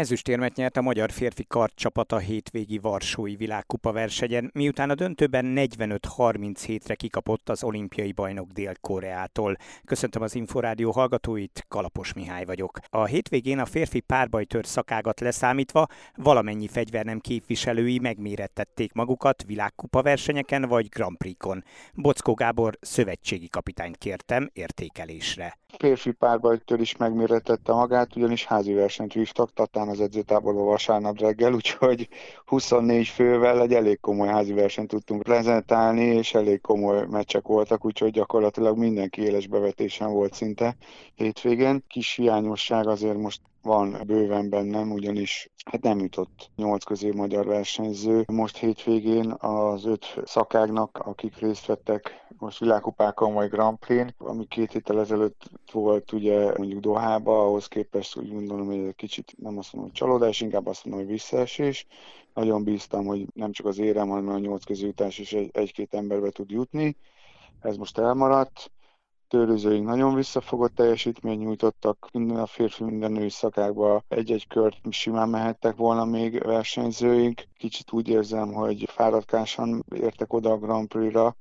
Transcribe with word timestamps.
Ezüstérmet 0.00 0.56
nyert 0.56 0.76
a 0.76 0.82
magyar 0.82 1.10
férfi 1.10 1.44
kartcsapat 1.48 2.12
a 2.12 2.18
hétvégi 2.18 2.78
Varsói 2.78 3.36
világkupa 3.36 3.92
versenyen, 3.92 4.50
miután 4.54 4.90
a 4.90 4.94
döntőben 4.94 5.52
45-37-re 5.56 6.94
kikapott 6.94 7.48
az 7.48 7.64
olimpiai 7.64 8.12
bajnok 8.12 8.50
Dél-Koreától. 8.50 9.56
Köszöntöm 9.84 10.22
az 10.22 10.34
Inforádió 10.34 10.90
hallgatóit, 10.90 11.64
Kalapos 11.68 12.12
Mihály 12.12 12.44
vagyok. 12.44 12.78
A 12.90 13.04
hétvégén 13.04 13.58
a 13.58 13.64
férfi 13.64 14.00
párbajtör 14.00 14.66
szakágat 14.66 15.20
leszámítva 15.20 15.86
valamennyi 16.16 16.68
fegyvernem 16.68 17.18
képviselői 17.18 17.98
megmérettették 17.98 18.92
magukat 18.92 19.44
világkupa 19.46 20.02
versenyeken 20.02 20.62
vagy 20.62 20.88
Grand 20.88 21.16
Prix-on. 21.16 21.64
Bockó 21.94 22.34
Gábor 22.34 22.76
szövetségi 22.80 23.48
kapitányt 23.48 23.96
kértem 23.96 24.50
értékelésre. 24.52 25.58
Férfi 25.80 26.10
párbajtől 26.12 26.80
is 26.80 26.96
megméretette 26.96 27.72
magát, 27.72 28.16
ugyanis 28.16 28.44
házi 28.44 28.72
versenyt 28.72 29.12
vívtak, 29.12 29.52
Tatán 29.52 29.88
az 29.88 30.00
edzőtáborban 30.00 30.64
vasárnap 30.64 31.18
reggel, 31.18 31.52
úgyhogy 31.52 32.08
24 32.46 33.08
fővel 33.08 33.60
egy 33.60 33.74
elég 33.74 34.00
komoly 34.00 34.28
házi 34.28 34.52
versenyt 34.52 34.88
tudtunk 34.88 35.22
prezentálni, 35.22 36.04
és 36.04 36.34
elég 36.34 36.60
komoly 36.60 37.06
meccsek 37.06 37.46
voltak, 37.46 37.84
úgyhogy 37.84 38.10
gyakorlatilag 38.10 38.78
mindenki 38.78 39.22
éles 39.22 39.46
bevetésen 39.46 40.12
volt 40.12 40.34
szinte 40.34 40.76
hétvégén. 41.14 41.84
Kis 41.88 42.14
hiányosság 42.14 42.86
azért 42.86 43.18
most 43.18 43.40
van 43.62 43.96
bőven 44.06 44.48
bennem, 44.48 44.92
ugyanis 44.92 45.50
hát 45.64 45.82
nem 45.82 45.98
jutott 45.98 46.50
nyolc 46.56 46.84
közé 46.84 47.10
magyar 47.10 47.46
versenyző. 47.46 48.24
Most 48.26 48.56
hétvégén 48.56 49.30
az 49.38 49.84
öt 49.84 50.20
szakágnak, 50.24 50.98
akik 51.04 51.36
részt 51.38 51.66
vettek 51.66 52.26
most 52.38 52.58
világkupákon 52.58 53.34
vagy 53.34 53.48
Grand 53.48 53.78
Prix-n, 53.78 54.14
ami 54.18 54.46
két 54.46 54.72
héttel 54.72 55.00
ezelőtt 55.00 55.50
volt 55.72 56.12
ugye 56.12 56.56
mondjuk 56.56 56.80
Dohába, 56.80 57.44
ahhoz 57.44 57.66
képest 57.66 58.16
úgy 58.16 58.32
gondolom, 58.32 58.66
hogy 58.66 58.78
egy 58.78 58.94
kicsit 58.94 59.34
nem 59.38 59.58
azt 59.58 59.72
mondom, 59.72 59.90
hogy 59.90 60.00
csalódás, 60.00 60.40
inkább 60.40 60.66
azt 60.66 60.84
mondom, 60.84 61.04
hogy 61.04 61.12
visszaesés. 61.12 61.86
Nagyon 62.34 62.64
bíztam, 62.64 63.06
hogy 63.06 63.26
nem 63.34 63.52
csak 63.52 63.66
az 63.66 63.78
érem, 63.78 64.08
hanem 64.08 64.28
a 64.28 64.38
nyolc 64.38 64.64
közültás 64.64 65.18
is 65.18 65.32
egy, 65.32 65.50
egy-két 65.52 65.94
emberbe 65.94 66.30
tud 66.30 66.50
jutni. 66.50 66.96
Ez 67.60 67.76
most 67.76 67.98
elmaradt 67.98 68.70
Tőrözőink 69.30 69.86
nagyon 69.86 70.14
visszafogott 70.14 70.74
teljesítmény 70.74 71.38
nyújtottak, 71.38 72.08
minden 72.12 72.36
a 72.36 72.46
férfi, 72.46 72.84
minden 72.84 73.12
női 73.12 73.28
szakákba 73.28 74.02
egy-egy 74.08 74.46
kört 74.46 74.76
simán 74.90 75.28
mehettek 75.28 75.76
volna 75.76 76.04
még 76.04 76.42
versenyzőink. 76.42 77.42
Kicsit 77.56 77.92
úgy 77.92 78.08
érzem, 78.08 78.52
hogy 78.52 78.84
fáradkásan 78.88 79.84
értek 79.94 80.32
oda 80.32 80.50
a 80.50 80.58
Grand 80.58 80.88
Prix-ra, 80.88 81.36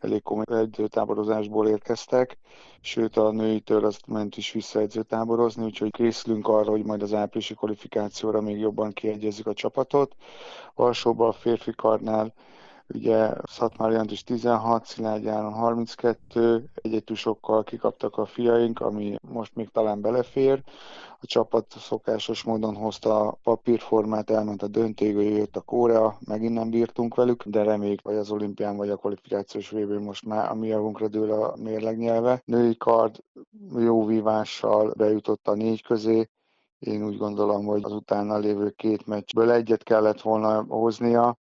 elég 0.00 0.22
komoly 0.22 0.44
edzőtáborozásból 0.48 1.68
érkeztek, 1.68 2.38
sőt 2.80 3.16
a 3.16 3.30
nőitől 3.30 3.84
azt 3.84 4.06
ment 4.06 4.36
is 4.36 4.52
vissza 4.52 4.80
edzőtáborozni, 4.80 5.64
úgyhogy 5.64 5.90
készülünk 5.90 6.48
arra, 6.48 6.70
hogy 6.70 6.84
majd 6.84 7.02
az 7.02 7.14
áprilisi 7.14 7.54
kvalifikációra 7.54 8.40
még 8.40 8.58
jobban 8.58 8.92
kiegyezzük 8.92 9.46
a 9.46 9.54
csapatot. 9.54 10.16
Alsóban 10.74 11.28
a 11.28 11.32
férfi 11.32 11.72
karnál 11.76 12.32
Ugye 12.94 13.32
Szatmár 13.44 13.90
János 13.90 14.22
16, 14.24 14.84
Szilágy 14.84 15.26
Áron 15.26 15.52
32, 15.52 16.64
egyetusokkal 16.74 17.64
kikaptak 17.64 18.16
a 18.16 18.26
fiaink, 18.26 18.80
ami 18.80 19.16
most 19.32 19.54
még 19.54 19.68
talán 19.68 20.00
belefér. 20.00 20.62
A 21.22 21.26
csapat 21.26 21.66
szokásos 21.78 22.42
módon 22.42 22.74
hozta 22.74 23.20
a 23.20 23.38
papírformát, 23.42 24.30
elment 24.30 24.62
a 24.62 24.68
döntőgő, 24.68 25.22
jött 25.22 25.56
a 25.56 25.60
Korea, 25.60 26.18
megint 26.26 26.54
nem 26.54 26.70
bírtunk 26.70 27.14
velük, 27.14 27.44
de 27.44 27.62
reméljük, 27.62 28.02
vagy 28.02 28.16
az 28.16 28.30
olimpián, 28.30 28.76
vagy 28.76 28.90
a 28.90 28.96
kvalifikációs 28.96 29.70
vb 29.70 29.90
most 29.90 30.26
már 30.26 30.50
a 30.50 30.54
mi 30.54 30.66
javunkra 30.66 31.08
dől 31.08 31.32
a 31.32 31.56
mérlegnyelve. 31.56 32.42
Női 32.44 32.76
kard 32.76 33.24
jó 33.76 34.06
vívással 34.06 34.92
bejutott 34.96 35.48
a 35.48 35.54
négy 35.54 35.82
közé, 35.82 36.28
én 36.80 37.04
úgy 37.04 37.16
gondolom, 37.16 37.64
hogy 37.64 37.84
az 37.84 37.92
utána 37.92 38.38
lévő 38.38 38.70
két 38.70 39.06
meccsből 39.06 39.50
egyet 39.50 39.82
kellett 39.82 40.20
volna 40.20 40.64
hoznia. 40.68 41.36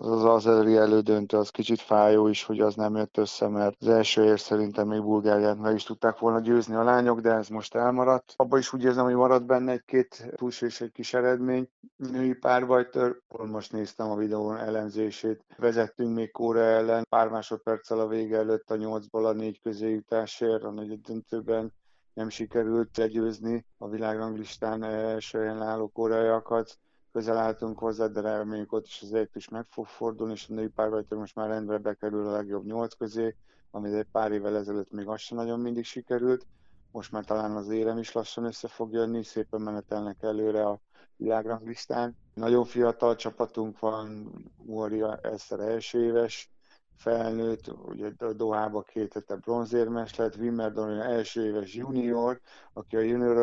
Az 0.00 0.24
az 0.24 0.46
elődöntő 0.46 1.36
az 1.36 1.50
kicsit 1.50 1.80
fájó 1.80 2.26
is, 2.26 2.44
hogy 2.44 2.60
az 2.60 2.74
nem 2.74 2.96
jött 2.96 3.16
össze, 3.16 3.48
mert 3.48 3.76
az 3.80 3.88
első 3.88 4.24
ér 4.24 4.40
szerintem 4.40 4.88
még 4.88 5.02
Bulgáriát 5.02 5.58
meg 5.58 5.74
is 5.74 5.82
tudták 5.82 6.18
volna 6.18 6.40
győzni 6.40 6.74
a 6.74 6.82
lányok, 6.82 7.20
de 7.20 7.32
ez 7.32 7.48
most 7.48 7.74
elmaradt. 7.74 8.34
Abban 8.36 8.58
is 8.58 8.72
úgy 8.72 8.84
érzem, 8.84 9.04
hogy 9.04 9.14
maradt 9.14 9.46
benne 9.46 9.72
egy-két 9.72 10.32
push 10.36 10.62
és 10.62 10.80
egy 10.80 10.92
kis 10.92 11.14
eredmény. 11.14 11.68
Női 11.96 12.34
párbajtör, 12.34 13.20
most 13.50 13.72
néztem 13.72 14.10
a 14.10 14.16
videón 14.16 14.56
elemzését. 14.56 15.44
Vezettünk 15.56 16.14
még 16.14 16.30
Kóra 16.30 16.60
ellen, 16.60 17.06
pár 17.08 17.28
másodperccel 17.28 18.00
a 18.00 18.06
vége 18.06 18.36
előtt 18.36 18.70
a 18.70 18.76
nyolcból 18.76 19.26
a 19.26 19.32
négy 19.32 19.60
közé 19.60 19.90
jutásért, 19.90 20.62
a 20.62 20.70
negyedik 20.70 21.06
döntőben 21.06 21.72
nem 22.14 22.28
sikerült 22.28 22.96
legyőzni 22.96 23.66
a 23.78 23.88
világranglistán 23.88 24.82
első 24.82 25.38
helyen 25.38 25.62
álló 25.62 25.88
koreaiakat. 25.88 26.78
Közel 27.12 27.36
álltunk 27.36 27.78
hozzá, 27.78 28.06
de 28.06 28.20
reméljük 28.20 28.72
ott 28.72 28.86
is 28.86 29.02
azért 29.02 29.36
is 29.36 29.48
meg 29.48 29.64
fog 29.64 29.86
fordulni, 29.86 30.32
és 30.32 30.48
a 30.48 30.54
női 30.54 30.68
párbajtól 30.68 31.18
most 31.18 31.34
már 31.34 31.48
rendre 31.48 31.78
bekerül 31.78 32.26
a 32.28 32.32
legjobb 32.32 32.64
nyolc 32.64 32.94
közé, 32.94 33.36
ami 33.70 33.94
egy 33.94 34.06
pár 34.12 34.32
évvel 34.32 34.56
ezelőtt 34.56 34.90
még 34.90 35.08
az 35.08 35.20
sem 35.20 35.38
nagyon 35.38 35.60
mindig 35.60 35.84
sikerült. 35.84 36.46
Most 36.90 37.12
már 37.12 37.24
talán 37.24 37.56
az 37.56 37.68
érem 37.68 37.98
is 37.98 38.12
lassan 38.12 38.44
össze 38.44 38.68
fog 38.68 38.92
jönni, 38.92 39.22
szépen 39.22 39.60
menetelnek 39.60 40.22
előre 40.22 40.66
a 40.66 40.80
világranglistán. 41.16 42.16
Nagyon 42.34 42.64
fiatal 42.64 43.16
csapatunk 43.16 43.78
van, 43.78 44.32
Mória 44.56 45.16
Eszter 45.16 45.60
első 45.60 46.04
éves, 46.04 46.50
felnőtt, 46.96 47.72
ugye 47.88 48.10
Dohába 48.36 48.82
két 48.82 49.12
hete 49.12 49.36
bronzérmes 49.36 50.14
lett, 50.16 50.36
Wimbledon 50.36 51.00
első 51.00 51.44
éves 51.44 51.74
junior, 51.74 52.40
aki 52.72 52.96
a 52.96 53.00
junior 53.00 53.36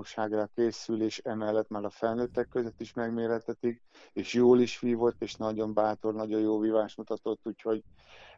bajnokságra 0.00 0.48
készül, 0.54 1.02
és 1.02 1.18
emellett 1.18 1.68
már 1.68 1.84
a 1.84 1.90
felnőttek 1.90 2.48
között 2.48 2.80
is 2.80 2.92
megméretetik, 2.92 3.82
és 4.12 4.34
jól 4.34 4.60
is 4.60 4.78
vívott, 4.78 5.22
és 5.22 5.34
nagyon 5.34 5.74
bátor, 5.74 6.14
nagyon 6.14 6.40
jó 6.40 6.58
vívás 6.58 6.94
mutatott, 6.94 7.40
úgyhogy 7.42 7.82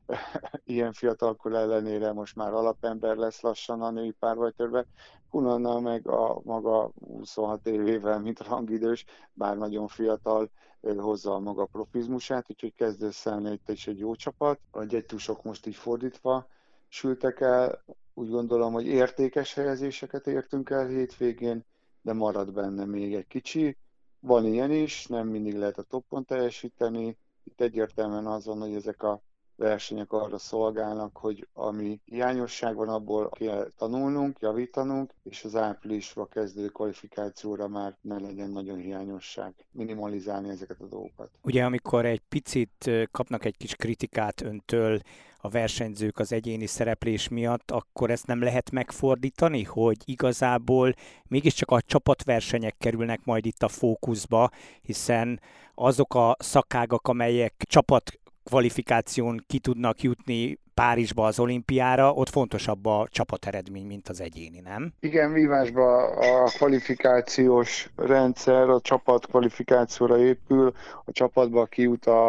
ilyen 0.64 0.92
fiatalkor 0.92 1.54
ellenére 1.54 2.12
most 2.12 2.36
már 2.36 2.52
alapember 2.52 3.16
lesz 3.16 3.40
lassan 3.40 3.82
a 3.82 3.90
női 3.90 4.10
párbajtörbe. 4.10 4.86
Kunanna 5.30 5.80
meg 5.80 6.08
a 6.08 6.40
maga 6.44 6.90
26 7.08 7.66
évével, 7.66 8.20
mint 8.20 8.40
rangidős, 8.40 9.04
bár 9.32 9.56
nagyon 9.56 9.88
fiatal, 9.88 10.50
hozza 10.96 11.34
a 11.34 11.38
maga 11.38 11.64
profizmusát, 11.64 12.50
úgyhogy 12.50 12.74
kezd 12.74 13.02
összeállni 13.02 13.52
itt 13.52 13.68
is 13.68 13.86
egy 13.86 13.98
jó 13.98 14.14
csapat. 14.14 14.60
A 14.70 14.84
gyegytusok 14.84 15.42
most 15.42 15.66
így 15.66 15.76
fordítva 15.76 16.46
sültek 16.88 17.40
el, 17.40 17.84
úgy 18.14 18.30
gondolom, 18.30 18.72
hogy 18.72 18.86
értékes 18.86 19.54
helyezéseket 19.54 20.26
értünk 20.26 20.70
el 20.70 20.86
hétvégén, 20.86 21.64
de 22.02 22.12
marad 22.12 22.52
benne 22.52 22.84
még 22.84 23.14
egy 23.14 23.26
kicsi. 23.26 23.76
Van 24.20 24.46
ilyen 24.46 24.70
is, 24.70 25.06
nem 25.06 25.28
mindig 25.28 25.54
lehet 25.54 25.78
a 25.78 25.82
toppon 25.82 26.24
teljesíteni. 26.24 27.16
Itt 27.44 27.60
egyértelműen 27.60 28.26
az 28.26 28.46
van, 28.46 28.60
hogy 28.60 28.74
ezek 28.74 29.02
a 29.02 29.22
versenyek 29.56 30.12
arra 30.12 30.38
szolgálnak, 30.38 31.16
hogy 31.16 31.48
ami 31.52 32.00
hiányosság 32.04 32.74
van, 32.74 32.88
abból 32.88 33.28
kell 33.28 33.70
tanulnunk, 33.76 34.38
javítanunk, 34.40 35.14
és 35.22 35.44
az 35.44 35.56
áprilisba 35.56 36.26
kezdő 36.26 36.68
kvalifikációra 36.68 37.68
már 37.68 37.96
ne 38.00 38.18
legyen 38.18 38.50
nagyon 38.50 38.78
hiányosság. 38.78 39.54
Minimalizálni 39.70 40.48
ezeket 40.48 40.80
a 40.80 40.86
dolgokat. 40.86 41.30
Ugye 41.42 41.64
amikor 41.64 42.06
egy 42.06 42.22
picit 42.28 42.90
kapnak 43.10 43.44
egy 43.44 43.56
kis 43.56 43.74
kritikát 43.74 44.40
öntől, 44.40 45.00
a 45.44 45.48
versenyzők 45.48 46.18
az 46.18 46.32
egyéni 46.32 46.66
szereplés 46.66 47.28
miatt, 47.28 47.70
akkor 47.70 48.10
ezt 48.10 48.26
nem 48.26 48.42
lehet 48.42 48.70
megfordítani, 48.70 49.62
hogy 49.62 49.96
igazából 50.04 50.94
mégiscsak 51.28 51.70
a 51.70 51.80
csapatversenyek 51.80 52.74
kerülnek 52.78 53.24
majd 53.24 53.46
itt 53.46 53.62
a 53.62 53.68
fókuszba, 53.68 54.50
hiszen 54.82 55.40
azok 55.74 56.14
a 56.14 56.36
szakágak, 56.38 57.08
amelyek 57.08 57.54
csapat 57.66 58.20
kvalifikáción 58.44 59.44
ki 59.46 59.58
tudnak 59.58 60.02
jutni 60.02 60.58
Párizsba 60.74 61.26
az 61.26 61.38
olimpiára, 61.38 62.12
ott 62.12 62.28
fontosabb 62.28 62.86
a 62.86 63.08
csapateredmény, 63.10 63.86
mint 63.86 64.08
az 64.08 64.20
egyéni, 64.20 64.60
nem? 64.60 64.92
Igen, 65.00 65.32
vívásba 65.32 66.06
a 66.08 66.44
kvalifikációs 66.44 67.90
rendszer 67.96 68.68
a 68.68 68.80
csapat 68.80 69.26
kvalifikációra 69.26 70.18
épül, 70.18 70.72
a 71.04 71.12
csapatba 71.12 71.64
kijut 71.64 72.06
a, 72.06 72.28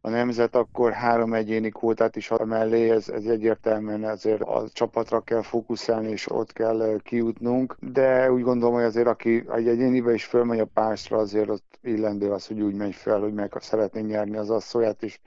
a 0.00 0.08
nemzet, 0.08 0.54
akkor 0.54 0.92
három 0.92 1.34
egyéni 1.34 1.68
kvótát 1.68 2.16
is 2.16 2.30
ad 2.30 2.46
mellé, 2.46 2.90
ez, 2.90 3.08
ez 3.08 3.24
egyértelműen 3.24 4.04
azért 4.04 4.42
a 4.42 4.64
csapatra 4.72 5.20
kell 5.20 5.42
fókuszálni, 5.42 6.10
és 6.10 6.30
ott 6.30 6.52
kell 6.52 7.00
kijutnunk, 7.02 7.76
de 7.80 8.32
úgy 8.32 8.42
gondolom, 8.42 8.74
hogy 8.74 8.84
azért 8.84 9.06
aki 9.06 9.44
egy 9.54 9.68
egyénibe 9.68 10.12
is 10.14 10.24
fölmegy 10.24 10.60
a 10.60 10.68
pászra, 10.74 11.18
azért 11.18 11.48
ott 11.48 11.78
illendő 11.82 12.30
az, 12.30 12.46
hogy 12.46 12.60
úgy 12.60 12.74
megy 12.74 12.94
fel, 12.94 13.20
hogy 13.20 13.32
meg 13.34 13.52
szeretné 13.60 14.00
nyerni 14.00 14.36
az 14.36 14.50
asszóját, 14.50 15.02
és 15.02 15.18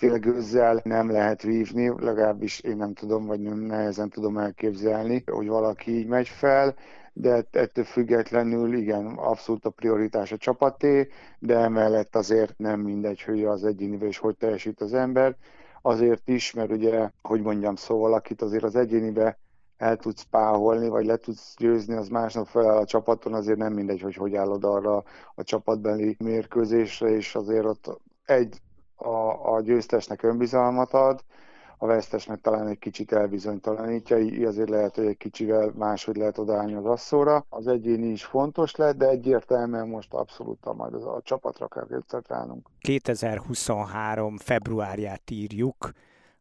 félgőzzel 0.00 0.80
nem 0.84 1.10
lehet 1.10 1.42
vívni, 1.42 1.88
legalábbis 2.10 2.60
én 2.60 2.76
nem 2.76 2.94
tudom, 2.94 3.26
vagy 3.26 3.40
nem 3.40 3.58
nehezen 3.58 4.08
tudom 4.08 4.38
elképzelni, 4.38 5.22
hogy 5.26 5.48
valaki 5.48 5.98
így 5.98 6.06
megy 6.06 6.28
fel, 6.28 6.74
de 7.12 7.44
ettől 7.50 7.84
függetlenül 7.84 8.74
igen, 8.74 9.06
abszolút 9.06 9.64
a 9.64 9.70
prioritás 9.70 10.32
a 10.32 10.36
csapaté, 10.36 11.08
de 11.38 11.56
emellett 11.56 12.16
azért 12.16 12.58
nem 12.58 12.80
mindegy, 12.80 13.22
hogy 13.22 13.44
az 13.44 13.64
egyénivel 13.64 14.08
és 14.08 14.18
hogy 14.18 14.36
teljesít 14.36 14.80
az 14.80 14.94
ember. 14.94 15.36
Azért 15.82 16.28
is, 16.28 16.52
mert 16.52 16.70
ugye, 16.70 17.10
hogy 17.22 17.42
mondjam, 17.42 17.74
szóval 17.74 18.14
akit 18.14 18.42
azért 18.42 18.64
az 18.64 18.76
egyénibe 18.76 19.38
el 19.76 19.96
tudsz 19.96 20.22
páholni, 20.22 20.88
vagy 20.88 21.06
le 21.06 21.16
tudsz 21.16 21.54
győzni, 21.56 21.94
az 21.94 22.08
másnap 22.08 22.46
fel 22.46 22.76
a 22.76 22.84
csapaton, 22.84 23.34
azért 23.34 23.58
nem 23.58 23.72
mindegy, 23.72 24.00
hogy 24.00 24.14
hogy 24.14 24.34
állod 24.36 24.64
arra 24.64 25.02
a 25.34 25.42
csapatbeli 25.42 26.16
mérkőzésre, 26.18 27.08
és 27.08 27.34
azért 27.34 27.64
ott 27.64 28.00
egy 28.24 28.60
a, 28.94 29.52
a 29.54 29.60
győztesnek 29.60 30.22
önbizalmat 30.22 30.92
ad, 30.92 31.24
a 31.82 31.86
vesztesnek 31.86 32.40
talán 32.40 32.66
egy 32.66 32.78
kicsit 32.78 33.12
elbizonytalanítja, 33.12 34.46
azért 34.48 34.68
lehet, 34.68 34.94
hogy 34.94 35.06
egy 35.06 35.16
kicsivel 35.16 35.72
máshogy 35.76 36.16
lehet 36.16 36.38
odaállni 36.38 36.74
az 36.74 36.84
asszóra. 36.84 37.44
Az 37.48 37.66
egyéni 37.66 38.06
is 38.06 38.24
fontos 38.24 38.76
lett, 38.76 38.96
de 38.96 39.08
egyértelműen 39.08 39.88
most 39.88 40.14
abszolút 40.14 40.74
majd 40.76 40.94
az 40.94 41.04
a 41.04 41.20
csapatra 41.24 41.68
kell 41.68 41.86
koncentrálnunk. 41.86 42.68
2023. 42.80 44.36
februárját 44.36 45.30
írjuk, 45.30 45.92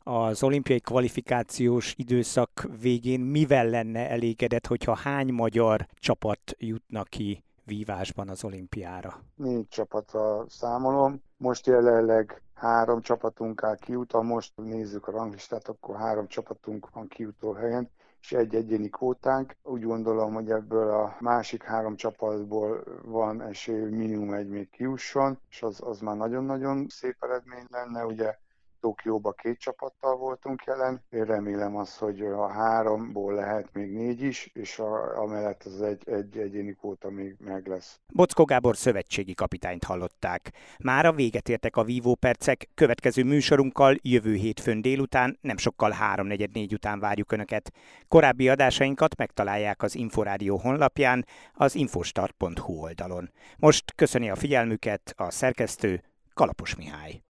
az 0.04 0.44
olimpiai 0.44 0.80
kvalifikációs 0.80 1.94
időszak 1.98 2.68
végén 2.82 3.20
mivel 3.20 3.70
lenne 3.70 4.10
elégedett, 4.10 4.68
hogyha 4.68 4.96
hány 4.96 5.34
magyar 5.34 5.86
csapat 6.00 6.56
jutna 6.58 7.04
ki 7.04 7.44
vívásban 7.64 8.30
az 8.30 8.44
olimpiára? 8.44 9.24
Négy 9.36 9.68
csapatra 9.68 10.46
számolom. 10.48 11.22
Most 11.38 11.68
jelenleg 11.68 12.42
három 12.60 13.02
csapatunk 13.02 13.64
áll 13.64 13.76
kijut, 13.78 14.22
most 14.22 14.54
nézzük 14.56 15.08
a 15.08 15.12
ranglistát, 15.12 15.68
akkor 15.68 15.96
három 15.96 16.28
csapatunk 16.28 16.90
van 16.94 17.08
kijutó 17.08 17.52
helyen, 17.52 17.90
és 18.22 18.32
egy 18.32 18.56
egyéni 18.56 18.90
kótánk. 18.90 19.56
Úgy 19.64 19.84
gondolom, 19.84 20.34
hogy 20.34 20.52
ebből 20.52 20.90
a 20.90 21.16
másik 21.20 21.64
három 21.64 21.96
csapatból 21.96 22.84
van 23.04 23.42
esély, 23.42 23.90
minimum 23.90 24.34
egy 24.34 24.50
még 24.50 24.70
kiusson, 24.70 25.40
és 25.50 25.64
az, 25.64 25.82
az 25.82 26.00
már 26.00 26.16
nagyon-nagyon 26.16 26.86
szép 26.90 27.16
eredmény 27.20 27.66
lenne. 27.70 28.06
Ugye 28.06 28.38
Tokióba 28.80 29.32
két 29.32 29.60
csapattal 29.60 30.16
voltunk 30.16 30.64
jelen. 30.64 31.04
Én 31.10 31.26
remélem 31.26 31.76
azt, 31.76 31.98
hogy 31.98 32.22
a 32.22 32.48
háromból 32.48 33.34
lehet 33.34 33.74
még 33.74 33.92
négy 33.92 34.22
is, 34.22 34.52
és 34.54 34.80
a, 34.80 35.22
amellett 35.22 35.64
az 35.64 35.82
egy, 35.82 36.10
egy 36.10 36.38
egyéni 36.38 36.74
kóta 36.74 37.10
még 37.10 37.36
meg 37.40 37.68
lesz. 37.68 38.00
Bockó 38.14 38.44
Gábor 38.44 38.78
szövetségi 38.78 39.34
kapitányt 39.34 39.84
hallották. 39.84 40.52
Már 40.78 41.06
a 41.06 41.12
véget 41.12 41.50
értek 41.50 41.76
a 41.76 41.84
vívó 41.84 42.16
percek, 42.16 42.70
következő 42.74 43.24
műsorunkkal 43.24 43.96
jövő 44.02 44.34
hétfőn 44.34 44.82
délután, 44.82 45.38
nem 45.42 45.58
sokkal 45.58 45.96
3-4 46.16 46.74
után 46.74 47.00
várjuk 47.00 47.32
Önöket. 47.32 47.72
Korábbi 48.08 48.50
adásainkat 48.50 49.18
megtalálják 49.18 49.84
az 49.84 49.96
Inforádió 49.96 50.58
honlapján, 50.58 51.26
az 51.54 51.76
infostart.hu 51.76 52.74
oldalon. 52.74 53.32
Most 53.58 53.94
köszöni 53.96 54.30
a 54.30 54.36
figyelmüket 54.36 55.14
a 55.18 55.32
szerkesztő 55.32 56.02
Kalapos 56.34 56.76
Mihály. 56.76 57.22